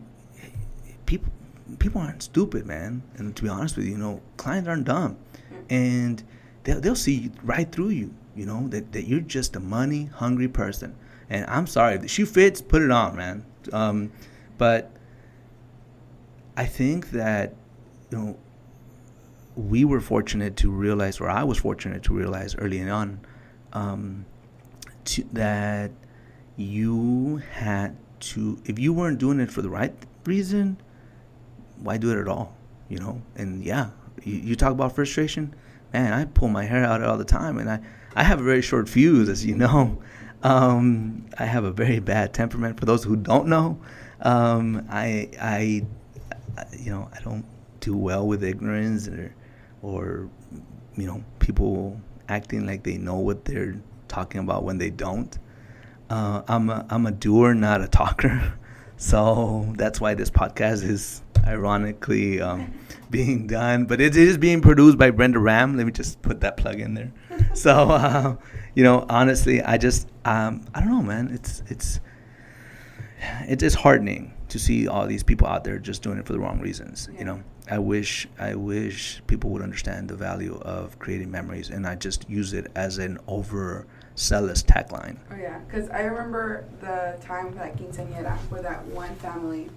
people 1.07 1.33
people 1.79 2.01
aren't 2.01 2.23
stupid, 2.23 2.65
man. 2.65 3.03
And 3.17 3.35
to 3.35 3.43
be 3.43 3.49
honest 3.49 3.77
with 3.77 3.87
you, 3.87 3.93
you 3.93 3.99
know, 3.99 4.21
clients 4.37 4.69
aren't 4.69 4.85
dumb, 4.85 5.17
and 5.69 6.23
they'll 6.63 6.81
they'll 6.81 6.95
see 6.95 7.33
right 7.43 7.71
through 7.71 7.91
you. 7.91 8.15
You 8.37 8.47
know 8.47 8.69
that, 8.69 8.93
that 8.93 9.07
you're 9.07 9.21
just 9.21 9.57
a 9.57 9.61
money 9.61 10.07
hungry 10.07 10.49
person. 10.49 10.95
And 11.29 11.45
I'm 11.49 11.67
sorry, 11.67 11.95
if 11.95 12.03
the 12.03 12.09
shoe 12.09 12.27
fits, 12.27 12.61
put 12.61 12.83
it 12.83 12.91
on, 12.91 13.17
man. 13.17 13.47
Um, 13.73 14.13
but 14.59 14.91
I 16.57 16.67
think 16.67 17.11
that 17.11 17.55
you 18.11 18.19
know 18.19 18.37
we 19.57 19.85
were 19.85 20.01
fortunate 20.01 20.57
to 20.59 20.71
realize, 20.71 21.21
or 21.21 21.29
I 21.29 21.45
was 21.45 21.59
fortunate 21.59 22.03
to 22.05 22.15
realize 22.15 22.57
early 22.57 22.89
on, 22.89 23.21
um, 23.73 24.27
to, 25.05 25.25
that 25.33 25.91
you 26.57 27.43
had 27.53 27.97
to, 28.21 28.59
if 28.65 28.79
you 28.79 28.93
weren't 28.93 29.19
doing 29.19 29.41
it 29.41 29.51
for 29.51 29.63
the 29.63 29.69
right 29.69 29.95
reason, 30.25 30.77
why 31.81 31.97
do 31.97 32.11
it 32.11 32.21
at 32.21 32.29
all? 32.29 32.57
You 32.89 32.99
know, 32.99 33.23
and 33.37 33.65
yeah, 33.65 33.91
you, 34.23 34.35
you 34.35 34.57
talk 34.57 34.73
about 34.73 34.95
frustration, 34.95 35.55
man. 35.93 36.13
I 36.13 36.25
pull 36.25 36.49
my 36.49 36.65
hair 36.65 36.85
out 36.85 37.03
all 37.03 37.17
the 37.17 37.25
time, 37.25 37.59
and 37.59 37.71
I, 37.71 37.81
I 38.15 38.25
have 38.25 38.41
a 38.41 38.45
very 38.45 38.63
short 38.63 38.89
fuse, 38.89 39.29
as 39.29 39.45
you 39.45 39.55
know. 39.55 40.03
Um, 40.43 41.25
I 41.39 41.47
have 41.47 41.65
a 41.65 41.71
very 41.71 42.01
bad 42.01 42.35
temperament. 42.35 42.79
For 42.79 42.85
those 42.85 43.03
who 43.03 43.17
don't 43.17 43.49
know, 43.49 43.81
um, 44.21 44.87
I 44.91 45.31
I 45.41 45.87
you 46.79 46.91
know, 46.91 47.09
I 47.13 47.21
don't 47.21 47.45
do 47.81 47.97
well 47.97 48.27
with 48.27 48.43
ignorance 48.43 49.09
or, 49.09 49.35
or, 49.83 50.29
you 50.97 51.07
know, 51.07 51.25
people 51.39 52.01
acting 52.29 52.67
like 52.67 52.83
they 52.83 52.97
know 52.97 53.17
what 53.17 53.45
they're 53.45 53.77
talking 54.09 54.41
about 54.41 54.65
when 54.65 54.79
they 54.79 54.91
don't. 54.91 55.39
Uh, 56.11 56.43
I'm 56.49 56.71
a 56.71 56.87
I'm 56.91 57.07
a 57.07 57.11
doer, 57.11 57.55
not 57.55 57.81
a 57.83 57.89
talker. 57.89 58.55
So 58.97 59.75
that's 59.77 60.01
why 60.01 60.15
this 60.15 60.31
podcast 60.31 60.89
is 60.89 61.21
ironically 61.45 62.41
um, 62.41 62.73
being 63.11 63.49
done, 63.49 63.87
but 63.87 64.01
it 64.01 64.17
is 64.17 64.39
being 64.39 64.61
produced 64.61 64.97
by 64.97 65.11
Brenda 65.11 65.41
Ram. 65.41 65.77
Let 65.77 65.85
me 65.85 65.93
just 65.93 66.23
put 66.23 66.41
that 66.43 66.57
plug 66.57 66.81
in 66.81 66.95
there. 66.95 67.13
so, 67.55 67.91
uh, 67.91 68.37
you 68.75 68.85
know, 68.85 69.05
honestly, 69.09 69.61
I 69.61 69.79
just, 69.79 70.09
um, 70.25 70.65
I 70.75 70.81
don't 70.81 70.91
know, 70.91 71.03
man. 71.03 71.29
It's 71.33 71.65
it's 71.67 72.01
it's 73.47 73.75
heartening 73.75 74.35
to 74.49 74.59
see 74.59 74.87
all 74.87 75.07
these 75.07 75.23
people 75.23 75.47
out 75.47 75.65
there 75.65 75.79
just 75.79 76.03
doing 76.03 76.19
it 76.19 76.27
for 76.27 76.33
the 76.33 76.39
wrong 76.39 76.61
reasons. 76.61 77.09
Yeah. 77.13 77.19
You 77.19 77.25
know, 77.25 77.43
I 77.71 77.79
wish 77.79 78.29
I 78.39 78.55
wish 78.55 79.23
people 79.27 79.51
would 79.51 79.63
understand 79.63 80.09
the 80.09 80.17
value 80.17 80.59
of 80.63 80.99
creating 80.99 81.31
memories, 81.31 81.71
and 81.71 81.87
I 81.87 81.95
just 81.95 82.29
use 82.29 82.53
it 82.53 82.71
as 82.75 82.99
an 82.99 83.19
over 83.27 83.87
zealous 84.17 84.63
tagline. 84.63 85.19
Oh 85.31 85.37
yeah, 85.37 85.59
because 85.61 85.89
I 85.91 86.03
remember 86.03 86.65
the 86.81 87.17
time 87.25 87.53
for 87.53 87.59
that 87.59 87.77
quinceañera 87.77 88.39
for 88.49 88.61
that 88.63 88.85
one 88.87 89.15
family. 89.17 89.71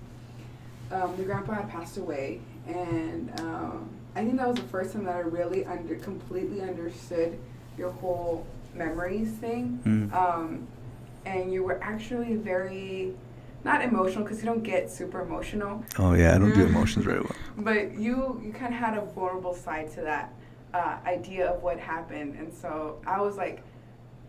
Um, 0.91 1.15
the 1.17 1.24
grandpa 1.24 1.53
had 1.53 1.70
passed 1.70 1.98
away, 1.98 2.39
and 2.67 3.32
um, 3.39 3.89
I 4.15 4.24
think 4.24 4.38
that 4.38 4.48
was 4.48 4.58
the 4.58 4.63
first 4.63 4.94
time 4.94 5.03
that 5.06 5.15
I 5.15 5.20
really 5.20 5.65
under 5.65 5.96
completely 5.96 6.62
understood 6.62 7.38
your 7.77 7.91
whole 7.91 8.46
memories 8.74 9.29
thing. 9.29 9.79
Mm. 9.86 10.13
Um, 10.13 10.67
and 11.25 11.51
you 11.51 11.63
were 11.63 11.82
actually 11.84 12.36
very 12.36 13.13
not 13.67 13.83
emotional 13.83 14.24
because 14.24 14.39
you 14.39 14.45
don't 14.45 14.63
get 14.63 14.89
super 14.89 15.21
emotional. 15.21 15.83
Oh 16.00 16.13
yeah, 16.13 16.33
I 16.33 16.38
don't 16.39 16.53
do 16.53 16.65
emotions 16.65 17.05
very 17.05 17.19
well. 17.19 17.36
But 17.57 18.00
you 18.00 18.41
you 18.43 18.51
kind 18.53 18.74
of 18.74 18.79
had 18.79 18.97
a 18.97 19.01
vulnerable 19.01 19.53
side 19.53 19.91
to 19.95 20.01
that 20.01 20.33
uh, 20.74 20.97
idea 21.05 21.51
of 21.51 21.62
what 21.62 21.79
happened, 21.79 22.36
and 22.39 22.51
so 22.51 23.00
I 23.05 23.21
was 23.21 23.38
like. 23.38 23.63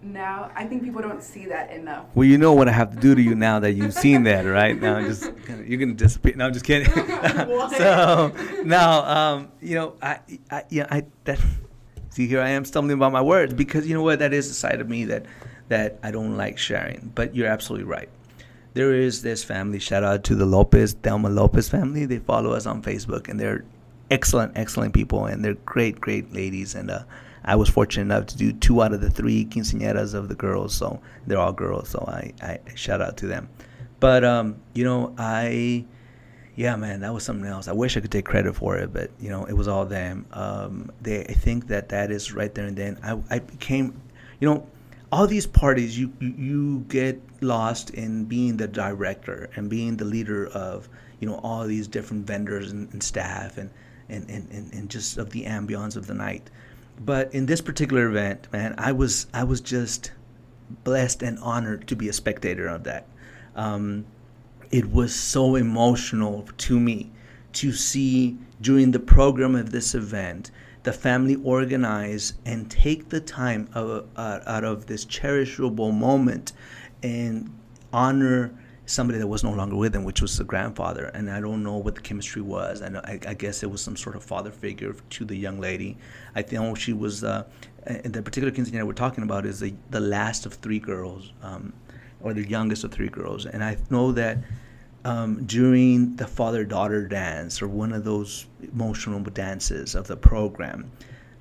Now 0.00 0.52
I 0.54 0.64
think 0.64 0.84
people 0.84 1.02
don't 1.02 1.24
see 1.24 1.46
that 1.46 1.72
enough. 1.72 2.06
Well, 2.14 2.24
you 2.24 2.38
know 2.38 2.52
what 2.52 2.68
I 2.68 2.70
have 2.70 2.94
to 2.94 3.00
do 3.00 3.16
to 3.16 3.20
you 3.20 3.34
now 3.34 3.58
that 3.58 3.72
you've 3.72 3.92
seen 3.92 4.22
that, 4.30 4.42
right? 4.42 4.80
Now, 4.80 5.00
just 5.00 5.24
you're 5.66 5.80
gonna 5.80 5.94
disappear. 5.94 6.34
No, 6.36 6.46
I'm 6.46 6.52
just 6.52 6.64
kidding. 6.64 6.88
so 7.82 8.32
now, 8.62 8.90
um, 9.16 9.48
you 9.60 9.74
know, 9.74 9.96
I, 10.00 10.20
I, 10.52 10.62
yeah, 10.68 10.86
I 10.88 11.02
that. 11.24 11.40
See, 12.10 12.28
here 12.28 12.40
I 12.40 12.50
am 12.50 12.64
stumbling 12.64 12.96
about 12.96 13.10
my 13.10 13.20
words 13.20 13.52
because 13.54 13.88
you 13.88 13.94
know 13.94 14.04
what? 14.04 14.20
That 14.20 14.32
is 14.32 14.48
a 14.48 14.54
side 14.54 14.80
of 14.80 14.88
me 14.88 15.04
that 15.06 15.26
that 15.66 15.98
I 16.04 16.12
don't 16.12 16.36
like 16.36 16.58
sharing. 16.58 17.10
But 17.16 17.34
you're 17.34 17.48
absolutely 17.48 17.88
right 17.88 18.08
there 18.78 18.94
is 18.94 19.22
this 19.22 19.42
family. 19.42 19.80
Shout 19.80 20.04
out 20.04 20.22
to 20.22 20.36
the 20.36 20.46
Lopez, 20.46 20.92
Thelma 20.92 21.28
Lopez 21.28 21.68
family. 21.68 22.06
They 22.06 22.20
follow 22.20 22.52
us 22.52 22.64
on 22.64 22.80
Facebook, 22.80 23.26
and 23.28 23.40
they're 23.40 23.64
excellent, 24.08 24.52
excellent 24.54 24.94
people, 24.94 25.26
and 25.26 25.44
they're 25.44 25.54
great, 25.66 26.00
great 26.00 26.32
ladies. 26.32 26.76
And 26.76 26.88
uh, 26.88 27.02
I 27.44 27.56
was 27.56 27.68
fortunate 27.68 28.02
enough 28.02 28.26
to 28.26 28.36
do 28.36 28.52
two 28.52 28.80
out 28.80 28.92
of 28.92 29.00
the 29.00 29.10
three 29.10 29.46
quinceañeras 29.46 30.14
of 30.14 30.28
the 30.28 30.36
girls, 30.36 30.74
so 30.74 31.00
they're 31.26 31.40
all 31.40 31.52
girls. 31.52 31.88
So 31.88 32.04
I, 32.06 32.32
I 32.40 32.60
shout 32.76 33.02
out 33.02 33.16
to 33.16 33.26
them. 33.26 33.48
But 33.98 34.22
um, 34.22 34.54
you 34.74 34.84
know, 34.84 35.12
I, 35.18 35.84
yeah, 36.54 36.76
man, 36.76 37.00
that 37.00 37.12
was 37.12 37.24
something 37.24 37.50
else. 37.50 37.66
I 37.66 37.72
wish 37.72 37.96
I 37.96 38.00
could 38.00 38.12
take 38.12 38.26
credit 38.26 38.54
for 38.54 38.76
it, 38.76 38.92
but 38.92 39.10
you 39.18 39.28
know, 39.28 39.44
it 39.44 39.54
was 39.54 39.66
all 39.66 39.86
them. 39.86 40.24
Um, 40.32 40.92
they, 41.02 41.24
I 41.24 41.32
think 41.32 41.66
that 41.66 41.88
that 41.88 42.12
is 42.12 42.32
right 42.32 42.54
there 42.54 42.66
and 42.66 42.76
then. 42.76 42.96
I, 43.02 43.18
I 43.28 43.38
became, 43.40 44.00
you 44.38 44.48
know 44.48 44.68
all 45.10 45.26
these 45.26 45.46
parties 45.46 45.98
you 45.98 46.12
you 46.20 46.80
get 46.88 47.20
lost 47.40 47.90
in 47.90 48.24
being 48.24 48.56
the 48.56 48.68
director 48.68 49.48
and 49.56 49.70
being 49.70 49.96
the 49.96 50.04
leader 50.04 50.46
of 50.48 50.88
you 51.20 51.28
know 51.28 51.36
all 51.42 51.66
these 51.66 51.88
different 51.88 52.26
vendors 52.26 52.72
and, 52.72 52.92
and 52.92 53.02
staff 53.02 53.58
and, 53.58 53.70
and, 54.08 54.28
and, 54.28 54.72
and 54.72 54.90
just 54.90 55.18
of 55.18 55.30
the 55.30 55.44
ambience 55.44 55.96
of 55.96 56.06
the 56.06 56.14
night. 56.14 56.50
But 57.00 57.32
in 57.32 57.46
this 57.46 57.60
particular 57.60 58.08
event 58.08 58.48
man 58.52 58.74
i 58.78 58.92
was 58.92 59.26
i 59.32 59.44
was 59.44 59.60
just 59.60 60.12
blessed 60.84 61.22
and 61.22 61.38
honored 61.38 61.88
to 61.88 61.96
be 61.96 62.08
a 62.08 62.12
spectator 62.12 62.66
of 62.66 62.84
that. 62.84 63.06
Um, 63.56 64.04
it 64.70 64.90
was 64.92 65.14
so 65.14 65.54
emotional 65.54 66.46
to 66.58 66.78
me 66.78 67.10
to 67.54 67.72
see 67.72 68.36
during 68.60 68.90
the 68.90 68.98
program 68.98 69.54
of 69.54 69.70
this 69.72 69.94
event 69.94 70.50
the 70.88 70.92
family 70.94 71.36
organize 71.44 72.32
and 72.46 72.70
take 72.70 73.10
the 73.10 73.20
time 73.20 73.68
of, 73.74 74.06
uh, 74.16 74.40
out 74.46 74.64
of 74.64 74.86
this 74.86 75.04
cherishable 75.04 75.92
moment 75.92 76.54
and 77.02 77.54
honor 77.92 78.58
somebody 78.86 79.18
that 79.18 79.26
was 79.26 79.44
no 79.44 79.52
longer 79.52 79.76
with 79.76 79.92
them, 79.92 80.02
which 80.02 80.22
was 80.22 80.38
the 80.38 80.44
grandfather. 80.44 81.04
And 81.12 81.30
I 81.30 81.42
don't 81.42 81.62
know 81.62 81.76
what 81.76 81.94
the 81.94 82.00
chemistry 82.00 82.40
was. 82.40 82.80
And 82.80 82.96
I, 82.96 83.20
I 83.28 83.34
guess 83.34 83.62
it 83.62 83.70
was 83.70 83.82
some 83.82 83.98
sort 83.98 84.16
of 84.16 84.24
father 84.24 84.50
figure 84.50 84.96
to 85.10 85.26
the 85.26 85.36
young 85.36 85.60
lady. 85.60 85.98
I 86.34 86.40
think 86.40 86.78
she 86.78 86.94
was, 86.94 87.22
uh, 87.22 87.44
the 88.06 88.22
particular 88.22 88.50
quinceañera 88.50 88.86
we're 88.86 88.94
talking 88.94 89.24
about 89.24 89.44
is 89.44 89.60
the, 89.60 89.74
the 89.90 90.00
last 90.00 90.46
of 90.46 90.54
three 90.54 90.78
girls, 90.78 91.34
um, 91.42 91.74
or 92.22 92.32
the 92.32 92.48
youngest 92.48 92.82
of 92.82 92.92
three 92.92 93.10
girls. 93.10 93.44
And 93.44 93.62
I 93.62 93.76
know 93.90 94.10
that 94.12 94.38
um, 95.08 95.44
during 95.46 96.16
the 96.16 96.26
father 96.26 96.64
daughter 96.64 97.08
dance 97.08 97.62
or 97.62 97.68
one 97.68 97.94
of 97.94 98.04
those 98.04 98.46
emotional 98.62 99.20
dances 99.20 99.94
of 99.94 100.06
the 100.06 100.16
program, 100.16 100.90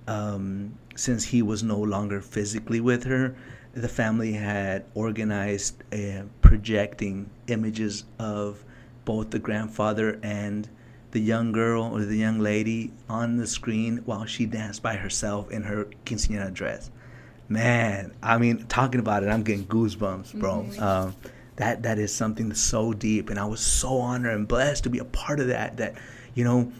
um, 0.07 0.74
since 0.95 1.25
he 1.25 1.41
was 1.41 1.63
no 1.63 1.77
longer 1.77 2.21
physically 2.21 2.79
with 2.79 3.03
her, 3.03 3.36
the 3.74 3.89
family 3.89 4.31
had 4.31 4.86
organized 4.93 5.83
uh, 5.93 6.24
projecting 6.41 7.29
images 7.47 8.05
of 8.19 8.63
both 9.03 9.31
the 9.31 9.39
grandfather 9.39 10.17
and 10.24 10.69
the 11.12 11.19
young 11.19 11.51
girl 11.51 11.83
or 11.93 12.05
the 12.05 12.15
young 12.15 12.39
lady 12.39 12.93
on 13.09 13.36
the 13.36 13.47
screen 13.47 13.97
while 14.05 14.25
she 14.25 14.45
danced 14.45 14.81
by 14.81 14.95
herself 14.95 15.51
in 15.51 15.63
her 15.63 15.89
quinceañera 16.05 16.53
dress. 16.53 16.89
Man, 17.50 18.13
I 18.24 18.38
mean, 18.38 18.65
talking 18.67 19.01
about 19.01 19.24
it, 19.24 19.27
I'm 19.27 19.43
getting 19.43 19.65
goosebumps, 19.65 20.39
bro. 20.39 20.63
Mm-hmm. 20.69 20.83
Um, 20.83 21.15
that 21.57 21.83
that 21.83 21.99
is 21.99 22.13
something 22.13 22.47
that's 22.47 22.61
so 22.61 22.93
deep 22.93 23.29
and 23.29 23.39
i 23.39 23.45
was 23.45 23.59
so 23.59 23.97
honored 23.97 24.33
and 24.33 24.47
blessed 24.47 24.83
to 24.83 24.89
be 24.89 24.99
a 24.99 25.05
part 25.05 25.39
of 25.39 25.47
that 25.47 25.77
that 25.77 25.95
you 26.33 26.43
know 26.43 26.71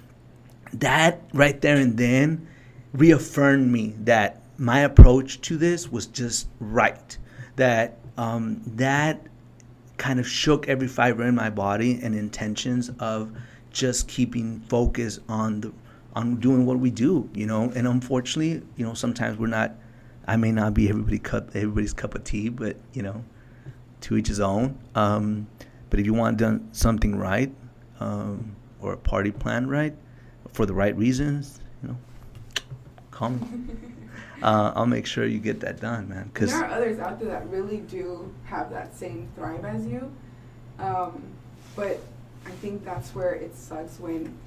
that 0.74 1.22
right 1.34 1.62
there 1.62 1.76
and 1.76 1.98
then 1.98 2.48
reaffirmed 2.94 3.72
me 3.72 3.94
that 4.00 4.42
my 4.58 4.80
approach 4.80 5.42
to 5.42 5.58
this 5.58 5.92
was 5.92 6.08
just 6.08 6.48
right 6.60 7.18
that 7.56 7.98
um, 8.18 8.62
that 8.66 9.22
kind 9.98 10.20
of 10.20 10.28
shook 10.28 10.68
every 10.68 10.88
fiber 10.88 11.24
in 11.24 11.36
my 11.36 11.50
body 11.50 12.00
and 12.02 12.16
intentions 12.16 12.92
of 13.00 13.32
just 13.72 14.08
keeping 14.08 14.60
focus 14.62 15.20
on 15.28 15.62
the 15.62 15.74
on 16.16 16.38
doing 16.38 16.66
what 16.66 16.80
we 16.80 16.90
do 16.90 17.30
you 17.36 17.46
know? 17.46 17.72
And 17.76 17.88
unfortunately 17.88 18.64
you 18.76 18.86
know 18.86 18.94
sometimes 18.94 19.38
we're 19.38 19.48
not 19.48 19.76
i 20.28 20.36
may 20.36 20.52
not 20.52 20.74
be 20.74 20.90
everybody 20.90 21.20
cup 21.20 21.50
everybody's 21.56 21.94
cup 21.94 22.16
of 22.16 22.24
tea 22.24 22.50
but 22.50 22.76
you 22.94 23.02
know 23.02 23.24
to 24.02 24.18
each 24.18 24.28
his 24.28 24.40
own. 24.40 24.78
Um, 24.96 25.48
but 25.90 26.00
if 26.00 26.06
you 26.06 26.14
want 26.14 26.38
done 26.38 26.70
something 26.72 27.18
right, 27.18 27.52
um, 28.00 28.56
or 28.82 28.94
a 28.94 28.98
party 28.98 29.32
plan 29.32 29.68
right, 29.68 29.94
for 30.54 30.66
the 30.66 30.74
right 30.74 30.96
reasons, 30.98 31.60
you 31.82 31.90
know, 31.90 31.98
call 33.12 33.30
me. 33.30 33.42
uh, 34.42 34.74
I'll 34.76 34.86
make 34.86 35.06
sure 35.06 35.26
you 35.26 35.40
get 35.40 35.60
that 35.62 35.80
done, 35.80 36.10
man. 36.10 36.30
Cause 36.34 36.50
there 36.50 36.66
are 36.66 36.72
others 36.72 37.00
out 37.00 37.20
there 37.20 37.30
that 37.30 37.48
really 37.50 37.78
do 37.78 38.34
have 38.46 38.70
that 38.72 38.96
same 38.96 39.30
thrive 39.36 39.66
as 39.66 39.86
you, 39.86 40.12
um, 40.80 41.22
but 41.76 42.00
I 42.46 42.52
think 42.52 42.86
that's 42.86 43.14
where 43.14 43.34
it 43.34 43.56
sucks 43.56 44.00
when, 44.00 44.38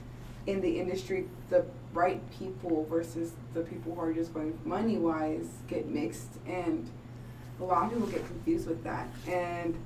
in 0.47 0.61
the 0.61 0.81
industry, 0.81 1.27
the 1.49 1.65
right 1.93 2.21
people 2.39 2.87
versus 2.89 3.33
the 3.53 3.61
people 3.63 3.95
who 3.95 4.01
are 4.01 4.13
just 4.13 4.33
going 4.33 4.59
money 4.65 4.97
wise 4.97 5.49
get 5.69 5.89
mixed 5.89 6.39
and 6.47 6.89
a 7.61 7.65
lot 7.65 7.85
of 7.85 7.91
people 7.93 8.07
get 8.07 8.27
confused 8.27 8.67
with 8.69 8.83
that. 8.85 9.09
And 9.27 9.77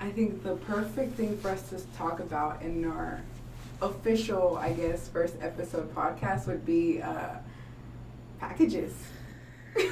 I 0.00 0.10
think 0.10 0.42
the 0.42 0.56
perfect 0.56 1.16
thing 1.16 1.36
for 1.38 1.50
us 1.50 1.68
to 1.70 1.78
talk 1.96 2.20
about 2.20 2.62
in 2.62 2.84
our 2.84 3.22
official, 3.82 4.56
I 4.56 4.72
guess, 4.72 5.08
first 5.08 5.34
episode 5.40 5.94
podcast 5.94 6.46
would 6.46 6.64
be 6.64 7.02
uh, 7.02 7.36
packages. 8.38 8.94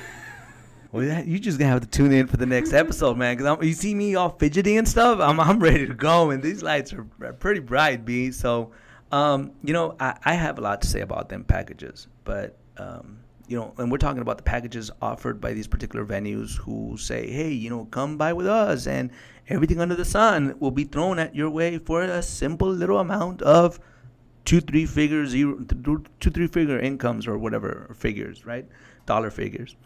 Well, 0.90 1.22
you 1.26 1.38
just 1.38 1.58
gonna 1.58 1.70
have 1.70 1.82
to 1.82 1.86
tune 1.86 2.12
in 2.12 2.28
for 2.28 2.38
the 2.38 2.46
next 2.46 2.72
episode, 2.72 3.18
man. 3.18 3.36
Cause 3.36 3.58
you 3.62 3.74
see 3.74 3.94
me 3.94 4.14
all 4.14 4.30
fidgety 4.30 4.78
and 4.78 4.88
stuff. 4.88 5.20
I'm 5.20 5.38
I'm 5.38 5.60
ready 5.60 5.86
to 5.86 5.92
go, 5.92 6.30
and 6.30 6.42
these 6.42 6.62
lights 6.62 6.94
are, 6.94 7.06
are 7.22 7.34
pretty 7.34 7.60
bright, 7.60 8.06
b. 8.06 8.32
So, 8.32 8.70
um, 9.12 9.52
you 9.62 9.74
know, 9.74 9.96
I, 10.00 10.16
I 10.24 10.32
have 10.32 10.56
a 10.58 10.62
lot 10.62 10.80
to 10.80 10.88
say 10.88 11.00
about 11.00 11.28
them 11.28 11.44
packages, 11.44 12.08
but 12.24 12.56
um, 12.78 13.18
you 13.48 13.58
know, 13.58 13.74
and 13.78 13.90
we're 13.90 13.98
talking 13.98 14.20
about 14.20 14.36
the 14.36 14.42
packages 14.42 14.90
offered 15.00 15.40
by 15.40 15.54
these 15.54 15.66
particular 15.66 16.04
venues 16.04 16.56
who 16.58 16.96
say, 16.98 17.30
hey, 17.30 17.50
you 17.50 17.70
know, 17.70 17.86
come 17.86 18.18
by 18.18 18.32
with 18.32 18.46
us 18.46 18.86
and 18.86 19.10
everything 19.48 19.80
under 19.80 19.94
the 19.94 20.04
sun 20.04 20.54
will 20.60 20.70
be 20.70 20.84
thrown 20.84 21.18
at 21.18 21.34
your 21.34 21.48
way 21.48 21.78
for 21.78 22.02
a 22.02 22.22
simple 22.22 22.68
little 22.68 22.98
amount 22.98 23.40
of 23.42 23.80
two, 24.44 24.60
three 24.60 24.84
figure, 24.84 25.26
zero, 25.26 25.64
two, 26.20 26.30
three 26.30 26.46
figure 26.46 26.78
incomes 26.78 27.26
or 27.26 27.38
whatever 27.38 27.90
figures, 27.96 28.44
right? 28.44 28.66
Dollar 29.06 29.30
figures. 29.30 29.76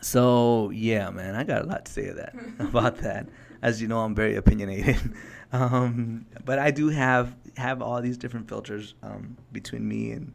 So 0.00 0.70
yeah, 0.70 1.10
man, 1.10 1.34
I 1.34 1.44
got 1.44 1.62
a 1.62 1.66
lot 1.66 1.84
to 1.86 1.92
say 1.92 2.10
that 2.10 2.34
about 2.58 2.96
that. 2.98 3.28
As 3.62 3.80
you 3.80 3.88
know, 3.88 4.00
I'm 4.00 4.14
very 4.14 4.36
opinionated, 4.36 5.14
um, 5.52 6.26
but 6.44 6.58
I 6.58 6.70
do 6.70 6.88
have 6.88 7.34
have 7.56 7.80
all 7.80 8.00
these 8.02 8.18
different 8.18 8.48
filters 8.48 8.94
um, 9.02 9.36
between 9.50 9.88
me 9.88 10.12
and 10.12 10.32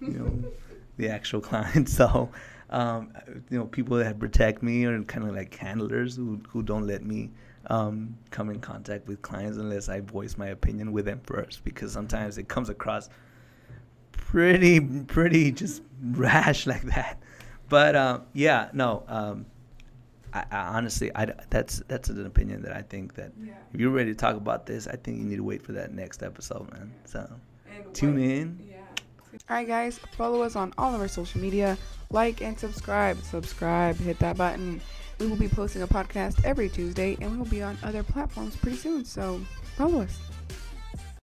you 0.00 0.08
know 0.08 0.52
the 0.98 1.08
actual 1.08 1.40
client. 1.50 1.88
So, 1.88 2.28
um, 2.70 3.12
you 3.50 3.58
know, 3.58 3.64
people 3.64 3.96
that 3.96 4.18
protect 4.18 4.62
me 4.62 4.84
are 4.84 5.02
kind 5.04 5.26
of 5.28 5.34
like 5.34 5.54
handlers 5.56 6.16
who, 6.16 6.40
who 6.48 6.62
don't 6.62 6.86
let 6.86 7.02
me 7.04 7.30
um, 7.68 8.16
come 8.30 8.50
in 8.50 8.60
contact 8.60 9.06
with 9.08 9.20
clients 9.22 9.56
unless 9.58 9.88
I 9.88 10.00
voice 10.00 10.36
my 10.36 10.48
opinion 10.48 10.92
with 10.92 11.04
them 11.06 11.20
first 11.24 11.64
because 11.64 11.92
sometimes 11.92 12.36
it 12.38 12.48
comes 12.48 12.68
across 12.68 13.08
pretty 14.12 14.80
pretty 14.80 15.52
just 15.52 15.82
rash 16.02 16.66
like 16.72 16.82
that. 16.82 17.18
But 17.68 17.96
um, 17.96 18.22
yeah, 18.32 18.70
no. 18.72 19.04
Um, 19.08 19.46
I, 20.32 20.44
I 20.50 20.58
honestly, 20.76 21.10
I, 21.14 21.26
that's 21.50 21.82
that's 21.88 22.08
an 22.10 22.26
opinion 22.26 22.62
that 22.62 22.72
I 22.76 22.82
think 22.82 23.14
that 23.14 23.32
Yeah. 23.42 23.52
if 23.72 23.80
you're 23.80 23.90
ready 23.90 24.12
to 24.12 24.16
talk 24.18 24.36
about 24.36 24.66
this, 24.66 24.86
I 24.86 24.96
think 24.96 25.18
you 25.18 25.24
need 25.24 25.36
to 25.36 25.44
wait 25.44 25.62
for 25.62 25.72
that 25.72 25.92
next 25.92 26.22
episode, 26.22 26.70
man. 26.72 26.92
So 27.04 27.30
And 27.74 27.94
tune 27.94 28.14
what- 28.14 28.22
in. 28.22 28.66
Yeah. 28.70 28.74
All 29.48 29.56
right, 29.56 29.66
guys. 29.66 29.98
Follow 30.16 30.42
us 30.42 30.56
on 30.56 30.72
all 30.78 30.94
of 30.94 31.00
our 31.00 31.08
social 31.08 31.40
media. 31.40 31.76
Like 32.10 32.40
and 32.40 32.58
subscribe. 32.58 33.22
Subscribe. 33.22 33.96
Hit 33.96 34.18
that 34.20 34.36
button. 34.36 34.80
We 35.18 35.26
will 35.26 35.36
be 35.36 35.48
posting 35.48 35.82
a 35.82 35.86
podcast 35.86 36.44
every 36.44 36.68
Tuesday, 36.68 37.16
and 37.20 37.32
we 37.32 37.38
will 37.38 37.46
be 37.46 37.62
on 37.62 37.76
other 37.82 38.02
platforms 38.02 38.56
pretty 38.56 38.76
soon. 38.76 39.04
So 39.04 39.40
follow 39.76 40.02
us. 40.02 40.27